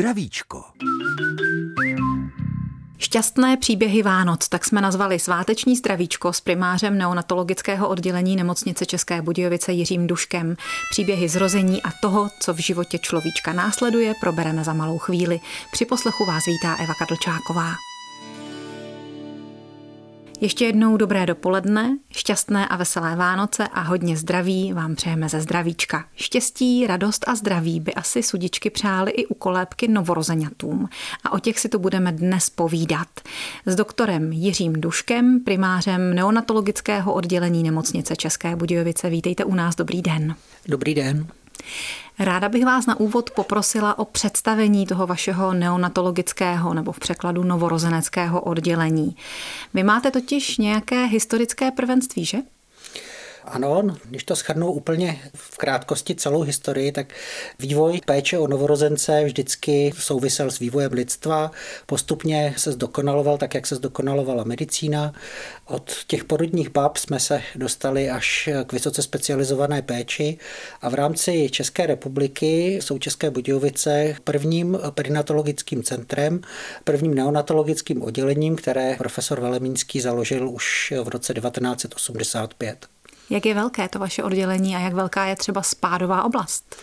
[0.00, 0.64] Zdravíčko.
[2.98, 9.72] Šťastné příběhy Vánoc, tak jsme nazvali sváteční zdravíčko s primářem neonatologického oddělení nemocnice České Budějovice
[9.72, 10.56] Jiřím Duškem.
[10.90, 15.40] Příběhy zrození a toho, co v životě človíčka následuje, probereme za malou chvíli.
[15.72, 17.89] Při poslechu vás vítá Eva Kadlčáková.
[20.42, 26.04] Ještě jednou dobré dopoledne, šťastné a veselé Vánoce a hodně zdraví vám přejeme ze zdravíčka.
[26.14, 30.88] Štěstí, radost a zdraví by asi sudičky přáli i u kolébky novorozeňatům.
[31.24, 33.08] A o těch si tu budeme dnes povídat.
[33.66, 39.10] S doktorem Jiřím Duškem, primářem neonatologického oddělení nemocnice České Budějovice.
[39.10, 40.34] Vítejte u nás, dobrý den.
[40.68, 41.26] Dobrý den.
[42.20, 48.40] Ráda bych vás na úvod poprosila o představení toho vašeho neonatologického nebo v překladu novorozeneckého
[48.40, 49.16] oddělení.
[49.74, 52.38] Vy máte totiž nějaké historické prvenství, že?
[53.52, 57.14] Ano, když to schrnu úplně v krátkosti celou historii, tak
[57.58, 61.50] vývoj péče o novorozence vždycky souvisel s vývojem lidstva.
[61.86, 65.12] Postupně se zdokonaloval tak, jak se zdokonalovala medicína.
[65.66, 70.38] Od těch porodních bab jsme se dostali až k vysoce specializované péči
[70.82, 76.40] a v rámci České republiky jsou České Budějovice prvním perinatologickým centrem,
[76.84, 82.99] prvním neonatologickým oddělením, které profesor Velemínský založil už v roce 1985.
[83.30, 86.76] Jak je velké to vaše oddělení a jak velká je třeba spádová oblast?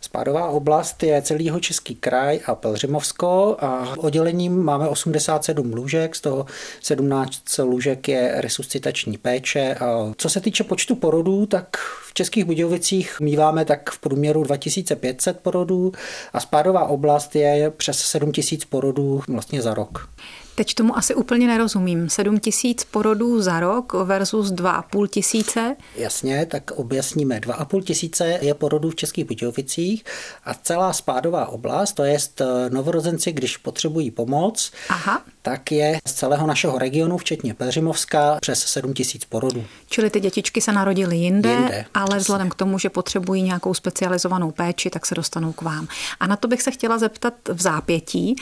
[0.00, 6.20] Spádová oblast je celý jeho český kraj a Pelřimovsko a oddělením máme 87 lůžek, z
[6.20, 6.46] toho
[6.80, 9.74] 17 lůžek je resuscitační péče.
[9.74, 11.76] A co se týče počtu porodů, tak
[12.08, 15.92] v Českých Budějovicích míváme tak v průměru 2500 porodů
[16.32, 20.08] a spádová oblast je přes 7000 porodů vlastně za rok.
[20.54, 22.08] Teď tomu asi úplně nerozumím.
[22.08, 25.76] 7 tisíc porodů za rok versus 2,5 tisíce?
[25.96, 27.40] Jasně, tak objasníme.
[27.40, 30.04] 2,5 tisíce je porodů v Českých Budějovicích
[30.44, 35.22] a celá spádová oblast, to je eh, novorozenci, když potřebují pomoc, Aha.
[35.42, 39.64] tak je z celého našeho regionu, včetně Peřimovska, přes 7 tisíc porodů.
[39.88, 42.18] Čili ty dětičky se narodily jinde, jinde ale přesně.
[42.18, 45.88] vzhledem k tomu, že potřebují nějakou specializovanou péči, tak se dostanou k vám.
[46.20, 48.36] A na to bych se chtěla zeptat v zápětí,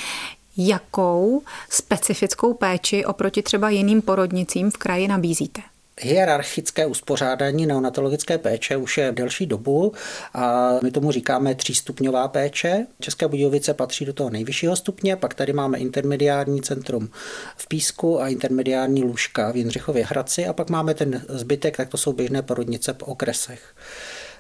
[0.57, 5.63] jakou specifickou péči oproti třeba jiným porodnicím v kraji nabízíte?
[6.01, 9.93] Hierarchické uspořádání neonatologické péče už je delší dobu
[10.35, 12.87] a my tomu říkáme třístupňová péče.
[13.01, 17.09] České Budějovice patří do toho nejvyššího stupně, pak tady máme intermediární centrum
[17.57, 21.97] v Písku a intermediární lůžka v Jindřichově Hradci a pak máme ten zbytek, tak to
[21.97, 23.75] jsou běžné porodnice po okresech.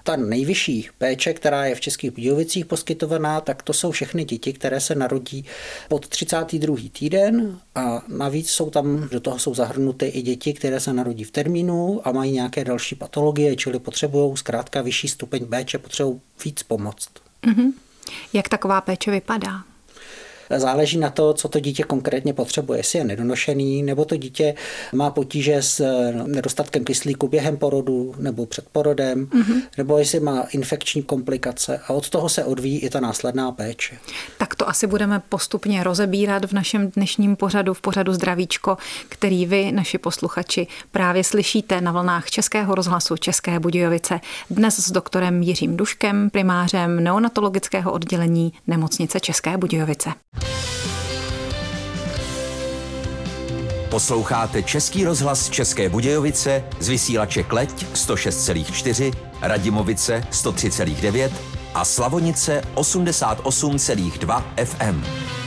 [0.03, 4.81] Ta nejvyšší péče, která je v Českých Budějovicích poskytovaná, tak to jsou všechny děti, které
[4.81, 5.45] se narodí
[5.89, 6.77] pod 32.
[6.93, 11.31] týden a navíc jsou tam, do toho jsou zahrnuty i děti, které se narodí v
[11.31, 17.09] termínu a mají nějaké další patologie, čili potřebují zkrátka vyšší stupeň péče, potřebují víc pomoct.
[17.43, 17.73] Mm-hmm.
[18.33, 19.72] Jak taková péče vypadá?
[20.57, 22.79] Záleží na to, co to dítě konkrétně potřebuje.
[22.79, 24.55] Jestli je nedonošený, nebo to dítě
[24.93, 29.63] má potíže s eh, nedostatkem kyslíku během porodu nebo před porodem, mm-hmm.
[29.79, 31.81] nebo jestli má infekční komplikace.
[31.89, 33.99] A od toho se odvíjí i ta následná péče.
[34.39, 38.77] Tak to asi budeme postupně rozebírat v našem dnešním pořadu, v pořadu Zdravíčko,
[39.09, 44.21] který vy, naši posluchači, právě slyšíte na vlnách Českého rozhlasu České Budějovice.
[44.51, 50.11] Dnes s doktorem Jiřím Duškem, primářem neonatologického oddělení nemocnice České Budějovice.
[53.93, 61.31] Posloucháte Český rozhlas České Budějovice z vysílače Kleť 106,4, Radimovice 103,9
[61.75, 65.42] a Slavonice 88,2 FM.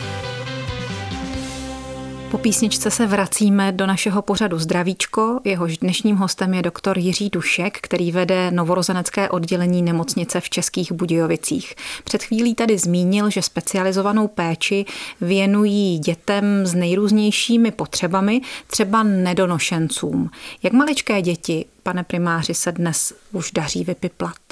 [2.36, 5.40] Po písničce se vracíme do našeho pořadu Zdravíčko.
[5.44, 11.76] Jehož dnešním hostem je doktor Jiří Dušek, který vede novorozenecké oddělení nemocnice v Českých Budějovicích.
[12.04, 14.86] Před chvílí tady zmínil, že specializovanou péči
[15.22, 20.30] věnují dětem s nejrůznějšími potřebami, třeba nedonošencům.
[20.64, 24.45] Jak maličké děti, pane primáři, se dnes už daří vypiplat?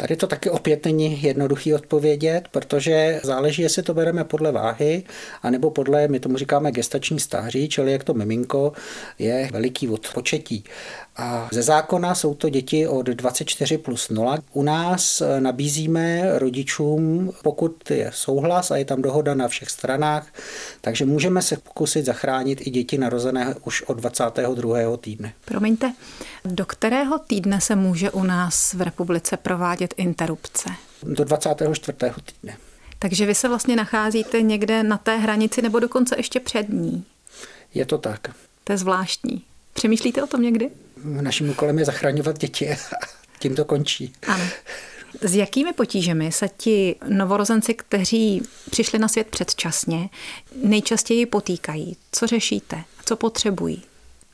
[0.00, 5.02] Tady to taky opět není jednoduchý odpovědět, protože záleží, jestli to bereme podle váhy,
[5.42, 8.72] anebo podle, my tomu říkáme gestační stáří, čili jak to miminko
[9.18, 10.64] je veliký od početí.
[11.16, 14.38] A ze zákona jsou to děti od 24 plus 0.
[14.52, 20.26] U nás nabízíme rodičům, pokud je souhlas a je tam dohoda na všech stranách,
[20.80, 24.96] takže můžeme se pokusit zachránit i děti narozené už od 22.
[24.96, 25.32] týdne.
[25.44, 25.92] Promiňte,
[26.44, 30.70] do kterého týdne se může u nás v republice provádět interrupce?
[31.02, 31.98] Do 24.
[32.24, 32.56] týdne.
[32.98, 37.04] Takže vy se vlastně nacházíte někde na té hranici nebo dokonce ještě před ní?
[37.74, 38.34] Je to tak.
[38.64, 39.42] To je zvláštní.
[39.72, 40.70] Přemýšlíte o tom někdy?
[41.04, 42.76] Naším úkolem je zachraňovat děti a
[43.38, 44.12] tím to končí.
[44.26, 44.44] Ano.
[45.20, 50.08] S jakými potížemi se ti novorozenci, kteří přišli na svět předčasně,
[50.62, 51.96] nejčastěji potýkají?
[52.12, 52.84] Co řešíte?
[53.04, 53.82] Co potřebují?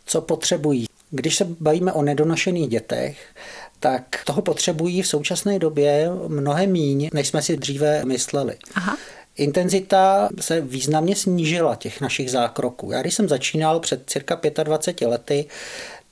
[0.07, 0.87] Co potřebují?
[1.11, 3.35] Když se bavíme o nedonošených dětech,
[3.85, 8.57] tak toho potřebují v současné době mnohem míň, než jsme si dříve mysleli.
[8.75, 8.97] Aha.
[9.37, 12.93] Intenzita se významně snížila těch našich zákroků.
[12.93, 15.47] Já když jsem začínal před cirka 25 lety,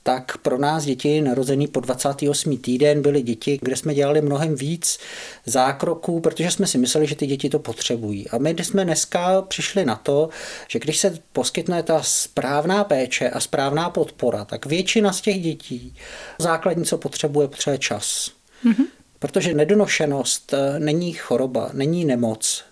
[0.03, 2.57] tak pro nás děti narozený po 28.
[2.57, 4.99] týden byly děti, kde jsme dělali mnohem víc
[5.45, 8.29] zákroků, protože jsme si mysleli, že ty děti to potřebují.
[8.29, 10.29] A my jsme dneska přišli na to,
[10.67, 15.95] že když se poskytne ta správná péče a správná podpora, tak většina z těch dětí
[16.39, 18.31] základní, co potřebuje, potřebuje čas.
[18.65, 18.85] Mm-hmm.
[19.19, 22.63] Protože nedonošenost eh, není choroba, není nemoc.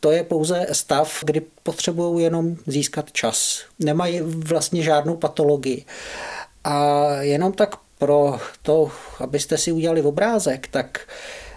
[0.00, 3.62] To je pouze stav, kdy potřebují jenom získat čas.
[3.78, 5.84] Nemají vlastně žádnou patologii.
[6.64, 8.90] A jenom tak pro to,
[9.20, 11.08] abyste si udělali obrázek, tak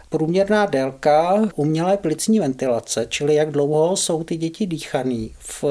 [0.10, 5.64] Průměrná délka umělé plicní ventilace, čili jak dlouho jsou ty děti dýchaný v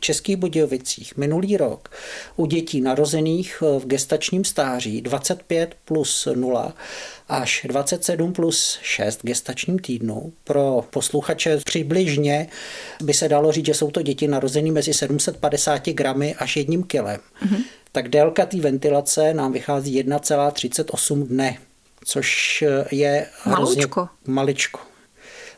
[0.00, 1.88] Českých Budějovicích minulý rok
[2.36, 6.74] u dětí narozených v gestačním stáří 25 plus 0
[7.28, 10.32] až 27 plus 6 gestačním týdnu.
[10.44, 12.48] Pro posluchače přibližně
[13.02, 17.20] by se dalo říct, že jsou to děti narozené mezi 750 gramy až jedním kilem.
[17.42, 17.62] Mm-hmm
[17.92, 21.58] tak délka té ventilace nám vychází 1,38 dne,
[22.08, 24.08] což je hrozně maličko.
[24.26, 24.80] maličko.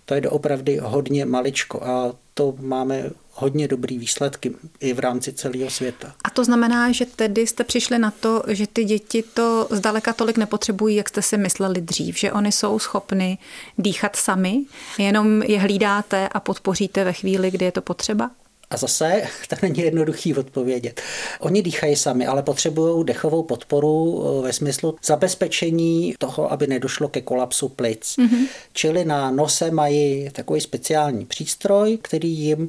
[0.05, 5.71] To je doopravdy hodně maličko a to máme hodně dobrý výsledky i v rámci celého
[5.71, 6.15] světa.
[6.25, 10.37] A to znamená, že tedy jste přišli na to, že ty děti to zdaleka tolik
[10.37, 13.39] nepotřebují, jak jste si mysleli dřív, že oni jsou schopny
[13.79, 14.65] dýchat sami,
[14.99, 18.31] jenom je hlídáte a podpoříte ve chvíli, kdy je to potřeba?
[18.71, 21.01] A zase to není jednoduchý odpovědět.
[21.41, 27.21] Oni dýchají sami, ale potřebují dechovou podporu eh, ve smyslu zabezpečení toho, aby nedošlo ke
[27.21, 28.17] kolapsu plic.
[28.19, 28.47] Mm-hmm.
[28.73, 32.69] Čili na nose mají takový speciální přístroj, který jim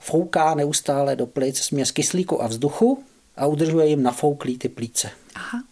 [0.00, 3.04] fouká neustále do plic směs kyslíku a vzduchu
[3.36, 5.10] a udržuje jim nafouklý ty plíce.
[5.34, 5.62] Aha.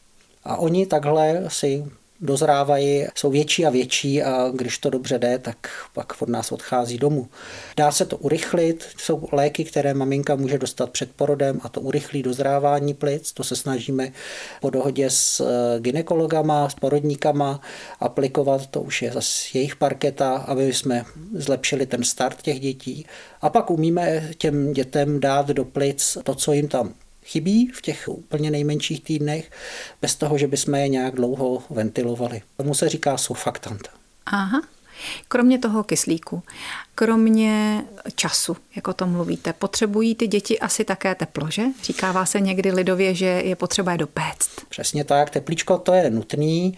[0.45, 1.85] A oni takhle si
[2.25, 5.57] dozrávají, jsou větší a větší a když to dobře jde, tak
[5.93, 7.29] pak od nás odchází domů.
[7.77, 12.23] Dá se to urychlit, jsou léky, které maminka může dostat před porodem a to urychlí
[12.23, 14.13] dozrávání plic, to se snažíme
[14.61, 17.61] po dohodě s eh, ginekologama, s porodníkama
[18.01, 21.05] aplikovat, to už je zase jejich parketa, aby jsme
[21.35, 23.07] zlepšili ten start těch dětí.
[23.41, 26.95] A pak umíme těm dětem dát do plic to, co jim tam
[27.25, 29.51] chybí v těch úplně nejmenších týdnech,
[30.03, 32.43] bez toho, že bychom je nějak dlouho ventilovali.
[32.57, 33.89] Tomu se říká surfaktant.
[34.27, 34.63] Aha.
[35.29, 36.43] Kromě toho kyslíku,
[36.95, 37.85] kromě
[38.15, 41.63] času, jako to mluvíte, potřebují ty děti asi také teplo, že?
[41.83, 44.51] Říkává se někdy lidově, že je potřeba je dopéct.
[44.69, 46.77] Přesně tak, teplíčko to je nutný.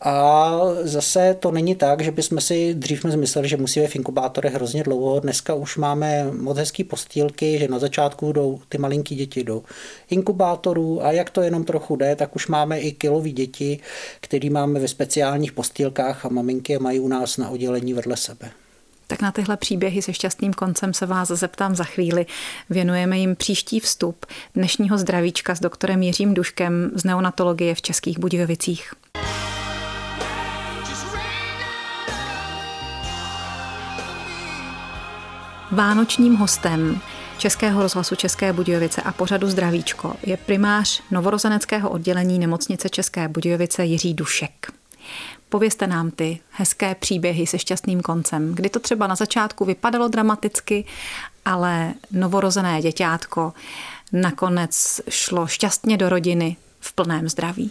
[0.00, 0.50] A
[0.82, 4.82] zase to není tak, že bychom si dřív jsme mysleli, že musíme v inkubátorech hrozně
[4.82, 5.20] dlouho.
[5.20, 9.62] Dneska už máme moc hezký postýlky, že na začátku jdou ty malinký děti do
[10.10, 13.80] inkubátorů a jak to jenom trochu jde, tak už máme i kilový děti,
[14.20, 18.50] který máme ve speciálních postýlkách a maminky je mají u nás na oddělení vedle sebe.
[19.06, 22.26] Tak na tyhle příběhy se šťastným koncem se vás zeptám za chvíli.
[22.70, 28.92] Věnujeme jim příští vstup dnešního zdravíčka s doktorem Jiřím Duškem z neonatologie v Českých Budějovicích.
[35.70, 37.00] Vánočním hostem
[37.38, 44.14] Českého rozhlasu České Budějovice a pořadu Zdravíčko je primář novorozeneckého oddělení nemocnice České Budějovice Jiří
[44.14, 44.72] Dušek.
[45.48, 50.84] Povězte nám ty hezké příběhy se šťastným koncem, kdy to třeba na začátku vypadalo dramaticky,
[51.44, 53.52] ale novorozené děťátko
[54.12, 57.70] nakonec šlo šťastně do rodiny v plném zdraví.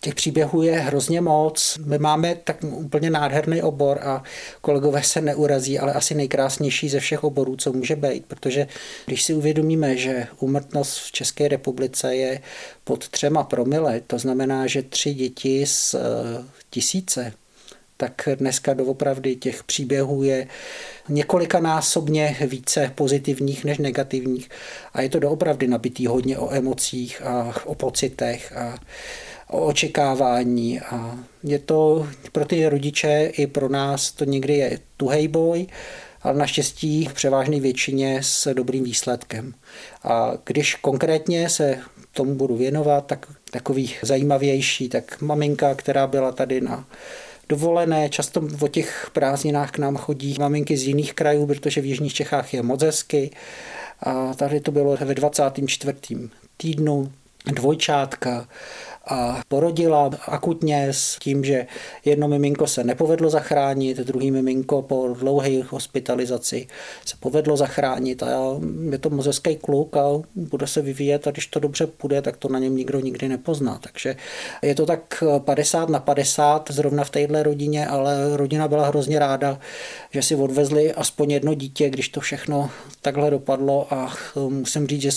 [0.00, 1.78] Těch příběhů je hrozně moc.
[1.84, 4.22] My máme tak úplně nádherný obor a
[4.60, 8.68] kolegové se neurazí, ale asi nejkrásnější ze všech oborů, co může být, protože
[9.06, 12.40] když si uvědomíme, že úmrtnost v České republice je
[12.84, 15.98] pod třema promile, to znamená, že tři děti z eh,
[16.70, 17.32] tisíce,
[17.96, 20.48] tak dneska doopravdy těch příběhů je
[21.08, 24.48] několikanásobně více pozitivních než negativních
[24.92, 28.78] a je to doopravdy nabitý hodně o emocích a o pocitech a
[29.50, 35.28] o očekávání a je to pro ty rodiče i pro nás to někdy je tuhej
[35.28, 35.66] boj,
[36.22, 39.54] ale naštěstí v převážné většině s dobrým výsledkem.
[40.04, 41.78] A když konkrétně se
[42.12, 46.88] tomu budu věnovat, tak takový zajímavější, tak maminka, která byla tady na
[47.48, 48.08] dovolené.
[48.08, 52.54] Často o těch prázdninách k nám chodí maminky z jiných krajů, protože v Jižních Čechách
[52.54, 53.30] je moc hezky.
[54.00, 55.94] A tady to bylo ve 24.
[56.56, 57.12] týdnu
[57.52, 58.48] dvojčátka
[59.10, 61.66] a porodila akutně s tím, že
[62.04, 66.66] jedno miminko se nepovedlo zachránit, druhý miminko po dlouhé hospitalizaci
[67.06, 68.26] se povedlo zachránit a
[68.90, 70.02] je to mozecký kluk a
[70.34, 73.78] bude se vyvíjet a když to dobře půjde, tak to na něm nikdo nikdy nepozná.
[73.82, 74.16] Takže
[74.62, 79.58] je to tak 50 na 50 zrovna v téhle rodině, ale rodina byla hrozně ráda,
[80.10, 82.70] že si odvezli aspoň jedno dítě, když to všechno
[83.02, 84.12] takhle dopadlo a
[84.48, 85.10] musím říct, že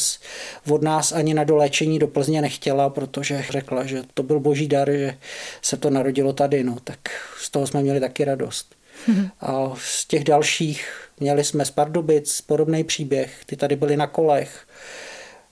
[0.70, 4.92] od nás ani na doléčení do Plzně nechtěla, protože řekla, že to byl boží dar,
[4.92, 5.18] že
[5.62, 7.00] se to narodilo tady, no, tak
[7.38, 8.76] z toho jsme měli taky radost.
[9.40, 14.68] A z těch dalších měli jsme z Pardubic podobný příběh, ty tady byly na kolech,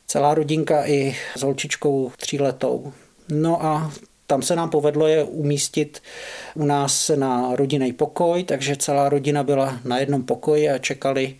[0.07, 2.93] celá rodinka i s holčičkou tříletou.
[3.29, 3.91] No a
[4.27, 6.01] tam se nám povedlo je umístit
[6.55, 11.35] u nás na rodinný pokoj, takže celá rodina byla na jednom pokoji a čekali,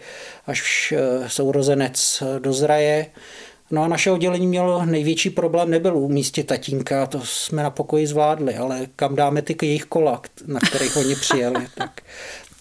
[0.48, 3.05] až eh, sourozenec dozraje.
[3.72, 8.56] No a naše oddělení mělo největší problém, nebyl umístit tatínka, to jsme na pokoji zvládli,
[8.56, 12.02] ale kam dáme ty jejich kola, na kterých oni přijeli, tak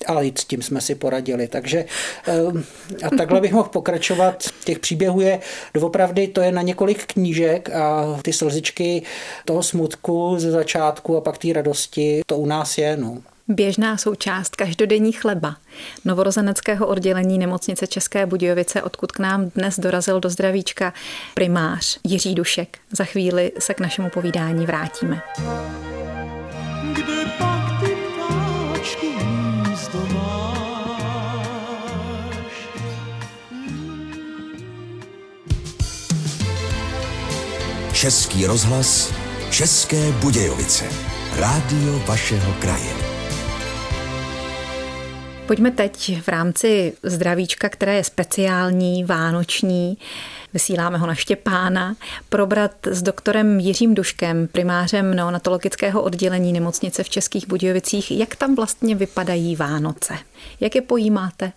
[0.07, 1.49] ale i s tím jsme si poradili.
[1.49, 1.85] Takže
[2.29, 4.45] eh, a takhle bych mohl pokračovat.
[4.65, 5.41] Těch příběhů je
[5.75, 9.03] doopravdy, to je na několik knížek a ty slzičky
[9.45, 12.97] toho smutku ze začátku a pak té radosti, to u nás je.
[12.97, 15.57] No běžná součást každodenní chleba
[16.05, 20.93] novorozeneckého oddělení nemocnice České Budějovice, odkud k nám dnes dorazil do zdravíčka
[21.35, 22.79] primář Jiří Dušek.
[22.91, 25.23] Za chvíli se k našemu povídání vrátíme.
[26.93, 27.99] Kde pak ty
[37.99, 39.13] Český rozhlas
[39.51, 40.85] České Budějovice.
[41.37, 43.08] Rádio vašeho kraje.
[45.49, 49.99] Pojďme teď v rámci zdravíčka, které je speciální, vánoční,
[50.53, 51.97] vysíláme ho na Štěpána,
[52.29, 58.95] probrat s doktorem Jiřím Duškem, primářem neonatologického oddělení nemocnice v Českých Budějovicích, jak tam vlastně
[58.95, 60.15] vypadají Vánoce.
[60.61, 61.53] Jak je pojímáte?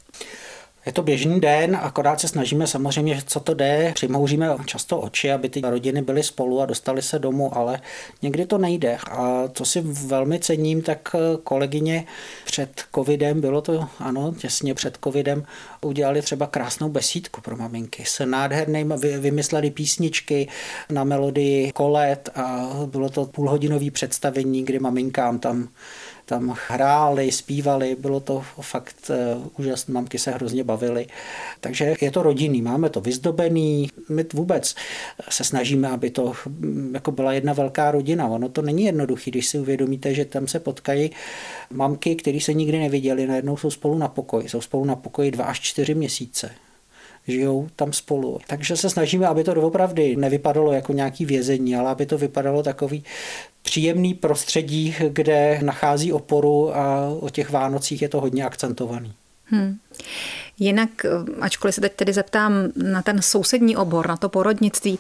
[0.85, 5.49] Je to běžný den, akorát se snažíme samozřejmě, co to jde, přimouříme často oči, aby
[5.49, 7.81] ty rodiny byly spolu a dostali se domů, ale
[8.21, 8.97] někdy to nejde.
[9.11, 12.05] A co si velmi cením, tak kolegyně
[12.45, 15.45] před covidem, bylo to ano, těsně před covidem,
[15.85, 18.03] udělali třeba krásnou besídku pro maminky.
[18.05, 20.47] S nádherným, vymysleli písničky
[20.89, 25.69] na melodii kolet a bylo to půlhodinový představení, kdy maminkám tam
[26.31, 31.07] tam hráli, zpívali, bylo to fakt eh, úžasné, mamky se hrozně bavily.
[31.59, 34.75] Takže je to rodinný, máme to vyzdobený, my vůbec
[35.29, 38.27] se snažíme, aby to mm, jako byla jedna velká rodina.
[38.27, 41.11] Ono to není jednoduché, když si uvědomíte, že tam se potkají
[41.69, 45.45] mamky, které se nikdy neviděly, najednou jsou spolu na pokoji, jsou spolu na pokoji dva
[45.45, 46.51] až čtyři měsíce
[47.27, 48.39] žijou tam spolu.
[48.47, 53.03] Takže se snažíme, aby to doopravdy nevypadalo jako nějaký vězení, ale aby to vypadalo takový
[53.61, 59.13] příjemný prostředí, kde nachází oporu a o těch Vánocích je to hodně akcentovaný.
[59.51, 59.79] Hmm.
[60.59, 64.99] Jinak, eh, ačkoliv se teď tedy zeptám na ten sousední obor, na to porodnictví,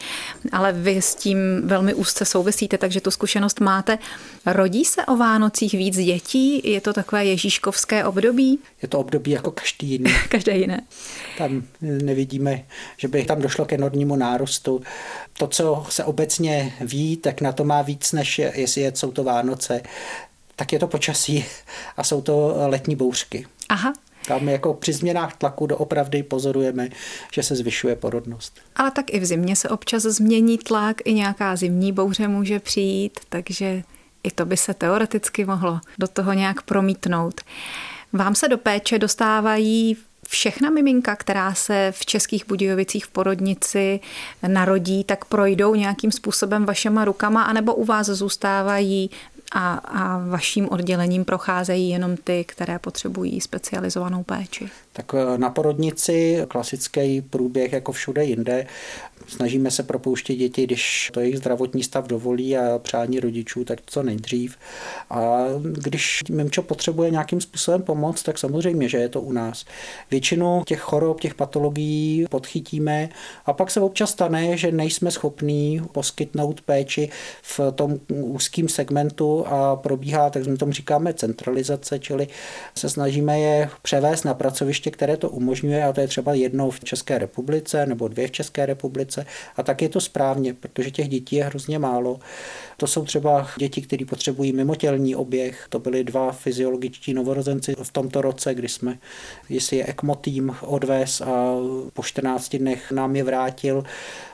[0.51, 3.97] ale vy s tím velmi úzce souvisíte, takže tu zkušenost máte.
[4.45, 6.71] Rodí se o Vánocích víc dětí?
[6.71, 8.59] Je to takové ježíškovské období?
[8.81, 10.11] Je to období jako každý jiný.
[10.29, 10.81] Každé jiné.
[11.37, 12.63] Tam nevidíme,
[12.97, 14.81] že by tam došlo k enormnímu nárůstu.
[15.37, 19.81] To, co se obecně ví, tak na to má víc, než jestli jsou to Vánoce,
[20.55, 21.45] tak je to počasí
[21.97, 23.45] a jsou to letní bouřky.
[23.69, 23.93] Aha,
[24.27, 26.89] tam jako při změnách tlaku doopravdy pozorujeme,
[27.33, 28.59] že se zvyšuje porodnost.
[28.75, 33.19] Ale tak i v zimě se občas změní tlak, i nějaká zimní bouře může přijít,
[33.29, 33.83] takže
[34.23, 37.41] i to by se teoreticky mohlo do toho nějak promítnout.
[38.13, 39.97] Vám se do péče dostávají
[40.27, 43.99] všechna miminka, která se v Českých Budějovicích v porodnici
[44.47, 49.09] narodí, tak projdou nějakým způsobem vašema rukama, anebo u vás zůstávají
[49.51, 54.69] a, a vaším oddělením procházejí jenom ty, které potřebují specializovanou péči?
[54.93, 58.67] Tak eh, na porodnici klasický průběh jako všude jinde.
[59.31, 64.03] Snažíme se propouštět děti, když to jejich zdravotní stav dovolí a přání rodičů, tak co
[64.03, 64.57] nejdřív.
[65.09, 69.65] A když Mimčo potřebuje nějakým způsobem pomoc, tak samozřejmě, že je to u nás.
[70.11, 73.09] Většinu těch chorob, těch patologií podchytíme
[73.45, 77.09] a pak se občas stane, že nejsme schopní poskytnout péči
[77.41, 82.27] v tom úzkém segmentu a probíhá, tak my tomu říkáme centralizace, čili
[82.77, 86.79] se snažíme je převést na pracoviště, které to umožňuje a to je třeba jednou v
[86.79, 89.20] České republice nebo dvě v České republice
[89.55, 92.19] a tak je to správně, protože těch dětí je hrozně málo.
[92.77, 95.65] To jsou třeba děti, které potřebují mimotělní oběh.
[95.69, 98.97] To byly dva fyziologičtí novorozenci v tomto roce, kdy jsme,
[99.49, 101.55] jestli je ECMO tým odvez a
[101.93, 103.83] po 14 dnech nám je vrátil.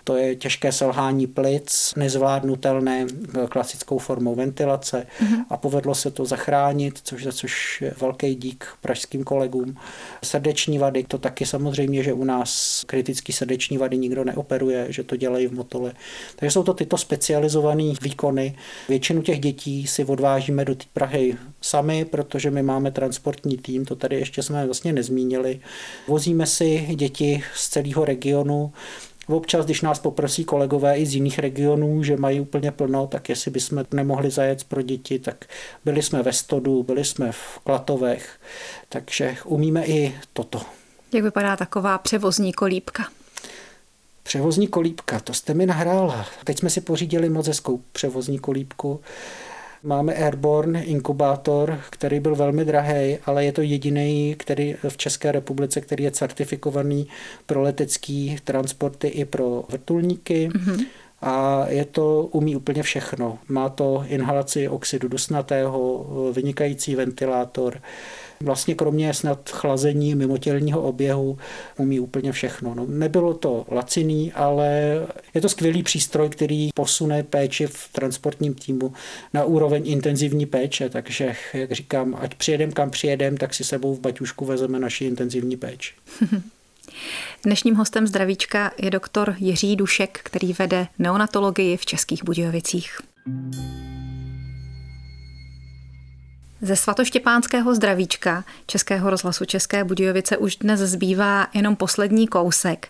[0.08, 3.06] To je těžké selhání plic, nezvládnutelné
[3.50, 5.46] klasickou formou ventilace mm-hmm.
[5.50, 9.78] a povedlo se to zachránit, což za což velký dík pražským kolegům.
[10.24, 15.16] Srdeční vady, to taky samozřejmě, že u nás kritický srdeční vady nikdo neoperuje, že to
[15.16, 15.94] dělají v motole.
[16.36, 18.56] Takže jsou to tyto specializované výkony.
[18.90, 23.96] Většinu těch dětí si odvážíme do té Prahy sami, protože my máme transportní tým, to
[23.96, 25.60] tady ještě jsme vlastně nezmínili.
[26.08, 28.72] Vozíme si děti z celého regionu,
[29.28, 33.52] Občas, když nás poprosí kolegové i z jiných regionů, že mají úplně plno, tak jestli
[33.52, 35.46] bychom nemohli zajet pro děti, tak
[35.86, 38.40] byli jsme ve Stodu, byli jsme v Klatovech,
[38.90, 40.62] takže umíme i toto.
[41.14, 43.08] Jak vypadá taková převozní kolípka?
[44.24, 46.26] Převozní kolípka, to jste mi nahrála.
[46.44, 49.02] Teď jsme si pořídili moc hezkou převozní kolípku.
[49.88, 55.82] Máme Airborne inkubátor, který byl velmi drahý, ale je to jediný, který v České republice,
[55.82, 57.08] který je certifikovaný
[57.46, 60.50] pro letecký transporty i pro vrtulníky.
[60.50, 60.86] Mm-hmm
[61.22, 63.40] a je to, umí úplně všechno.
[63.48, 67.82] Má to inhalaci oxidu dusnatého, vynikající ventilátor,
[68.42, 71.38] Vlastně kromě snad chlazení mimotělního oběhu
[71.78, 72.76] umí úplně všechno.
[72.76, 74.68] No, nebylo to laciný, ale
[75.34, 78.94] je to skvělý přístroj, který posune péči v transportním týmu
[79.34, 84.00] na úroveň intenzivní péče, takže jak říkám, ať přijedem kam přijedem, tak si sebou v
[84.00, 85.94] baťušku vezeme naši intenzivní péči.
[87.44, 92.98] Dnešním hostem zdravíčka je doktor Jiří Dušek, který vede neonatologii v Českých Budějovicích.
[96.62, 102.90] Ze svatoštěpánského zdravíčka Českého rozhlasu České Budějovice už dnes zbývá jenom poslední kousek.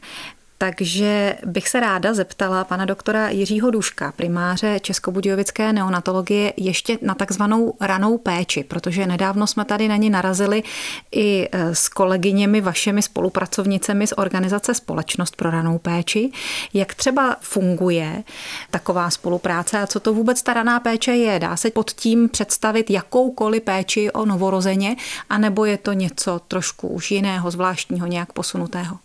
[0.59, 7.73] Takže bych se ráda zeptala pana doktora Jiřího Duška, primáře Českobudějovické neonatologie, ještě na takzvanou
[7.81, 10.63] ranou péči, protože nedávno jsme tady na ní narazili
[11.11, 16.31] i e, s kolegyněmi, vašimi spolupracovnicemi z organizace Společnost pro ranou péči.
[16.73, 18.23] Jak třeba funguje
[18.71, 21.39] taková spolupráce a co to vůbec ta raná péče je?
[21.39, 24.95] Dá se pod tím představit jakoukoliv péči o novorozeně,
[25.29, 28.97] anebo je to něco trošku už jiného, zvláštního, nějak posunutého?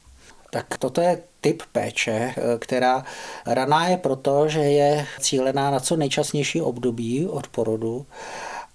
[0.54, 3.04] Tak toto je typ péče, která
[3.46, 8.06] raná je proto, že je cílená na co nejčasnější období od porodu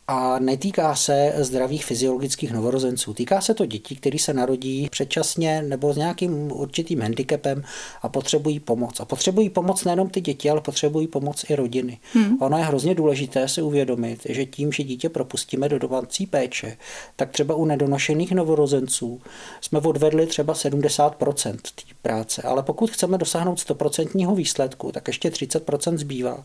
[0.10, 3.14] a netýká se zdravých fyziologických novorozenců.
[3.14, 7.64] Týká se to dětí, které se narodí předčasně nebo s nějakým určitým handicapem
[8.02, 9.00] a potřebují pomoc.
[9.00, 12.00] A potřebují pomoc nejenom ty děti, ale potřebují pomoc i rodiny.
[12.14, 12.42] Hmm.
[12.42, 16.78] Ono je hrozně důležité si uvědomit, že tím, že dítě propustíme do domácí péče,
[17.16, 19.22] tak třeba u nedonošených novorozenců
[19.62, 22.42] jsme odvedli třeba 70% té práce.
[22.42, 26.44] Ale pokud chceme dosáhnout 100% výsledku, tak ještě 30% zbývá.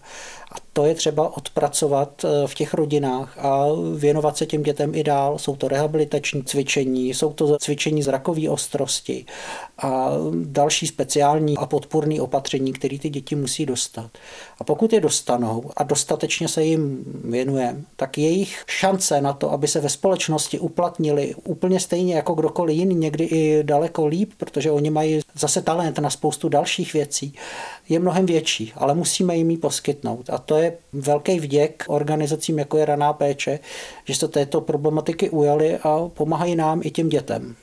[0.53, 5.05] A to je třeba odpracovat eh, v těch rodinách a věnovat se těm dětem i
[5.05, 5.38] dál.
[5.38, 9.25] Jsou to rehabilitační cvičení, jsou to cvičení zrakové ostrosti
[9.79, 10.11] a
[10.44, 14.11] další speciální a podpůrné opatření, které ty děti musí dostat.
[14.59, 19.68] A pokud je dostanou a dostatečně se jim věnujeme, tak jejich šance na to, aby
[19.68, 24.90] se ve společnosti uplatnili úplně stejně jako kdokoliv jiný, někdy i daleko líp, protože oni
[24.90, 25.20] mají
[25.53, 27.35] zase talent na spoustu dalších věcí,
[27.88, 30.31] je mnohem větší, ale musíme jim ji poskytnout.
[30.31, 33.59] A to je velký vděk organizacím, jako je Raná péče,
[34.05, 37.57] že se této problematiky ujali a pomáhají nám i těm dětem.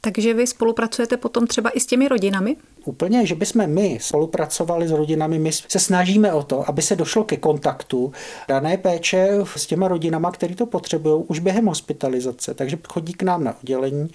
[0.00, 2.56] Takže vy spolupracujete potom třeba i s těmi rodinami?
[2.84, 7.24] Úplně, že bychom my spolupracovali s rodinami, my se snažíme o to, aby se došlo
[7.24, 8.12] ke kontaktu
[8.48, 12.54] dané péče s těma rodinama, který to potřebují už během hospitalizace.
[12.54, 14.10] Takže chodí k nám na oddělení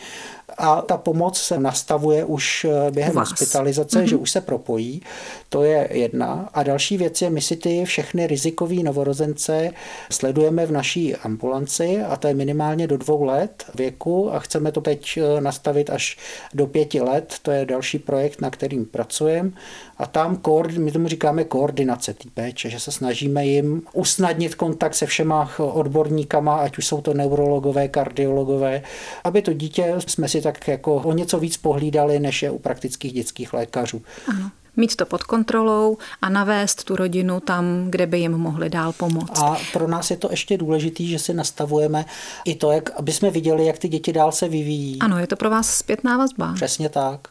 [0.57, 4.09] a ta pomoc se nastavuje už eh, během hospitalizace, mm-hmm.
[4.09, 5.01] že už se propojí.
[5.49, 6.49] To je jedna.
[6.53, 9.71] A další věc je, my si ty všechny rizikové novorozence
[10.11, 14.81] sledujeme v naší ambulanci a to je minimálně do dvou let věku a chceme to
[14.81, 16.17] teď eh, nastavit až
[16.53, 17.35] do pěti let.
[17.41, 19.51] To je další projekt, na kterým pracujeme.
[19.97, 20.41] A tam
[20.77, 26.55] my tomu říkáme koordinace té péče, že se snažíme jim usnadnit kontakt se všema odborníkama,
[26.55, 28.81] ať už jsou to neurologové, kardiologové,
[29.23, 33.13] aby to dítě jsme si tak jako o něco víc pohlídali, než je u praktických
[33.13, 34.01] dětských lékařů.
[34.27, 38.93] Ano mít to pod kontrolou a navést tu rodinu tam, kde by jim mohli dál
[38.93, 39.39] pomoct.
[39.39, 42.05] A pro nás je to ještě důležité, že si nastavujeme
[42.45, 44.99] i to, jak, aby jsme viděli, jak ty děti dál se vyvíjí.
[44.99, 46.53] Ano, je to pro vás zpětná vazba.
[46.53, 47.27] Přesně tak.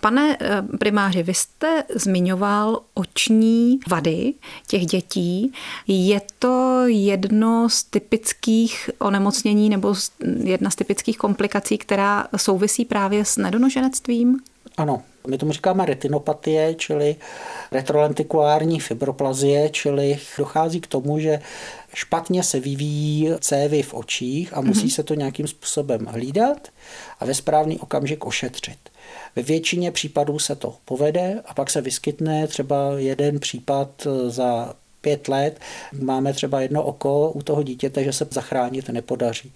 [0.00, 4.34] Pane eh, primáři, vy jste zmiňoval oční vady
[4.66, 5.52] těch dětí.
[5.86, 9.94] Je to jedno z typických onemocnění nebo
[10.44, 14.40] jedna z typických komplikací, která souvisí právě s nedonoženectvím?
[14.76, 17.16] Ano, my tomu říkáme retinopatie, čili
[17.72, 21.40] retrolentikulární fibroplazie, čili dochází k tomu, že
[21.94, 24.94] špatně se vyvíjí cévy v očích a musí mm-hmm.
[24.94, 26.68] se to nějakým způsobem hlídat
[27.20, 28.78] a ve správný okamžik ošetřit.
[29.36, 35.28] Ve většině případů se to povede a pak se vyskytne třeba jeden případ za pět
[35.28, 35.60] let.
[36.00, 39.52] Máme třeba jedno oko u toho dítěte, že se zachránit nepodaří.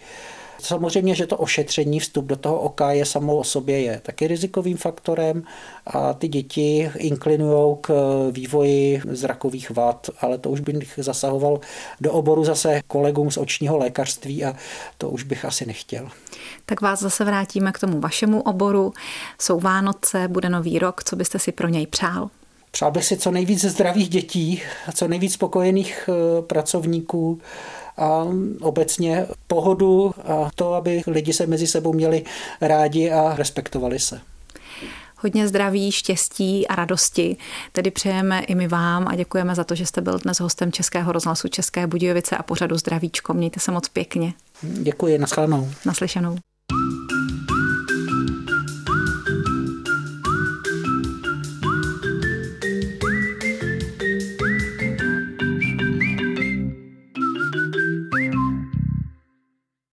[0.62, 4.76] Samozřejmě, že to ošetření, vstup do toho oka je samo o sobě je taky rizikovým
[4.76, 5.42] faktorem
[5.86, 7.90] a ty děti inklinují k
[8.30, 11.60] vývoji zrakových vad, ale to už bych zasahoval
[12.00, 14.56] do oboru zase kolegům z očního lékařství a
[14.98, 16.08] to už bych asi nechtěl.
[16.66, 18.92] Tak vás zase vrátíme k tomu vašemu oboru.
[19.40, 22.30] Jsou Vánoce, bude nový rok, co byste si pro něj přál?
[22.70, 24.62] Přál bych si co nejvíc zdravých dětí,
[24.94, 27.40] co nejvíc spokojených eh, pracovníků,
[28.00, 28.26] a
[28.60, 32.24] obecně pohodu a to, aby lidi se mezi sebou měli
[32.60, 34.20] rádi a respektovali se.
[35.16, 37.36] Hodně zdraví, štěstí a radosti.
[37.72, 41.12] Tedy přejeme i my vám a děkujeme za to, že jste byl dnes hostem Českého
[41.12, 43.34] rozhlasu České Budějovice a pořadu Zdravíčko.
[43.34, 44.32] Mějte se moc pěkně.
[44.62, 45.70] Děkuji, nashledanou.
[45.86, 46.36] Naslyšenou.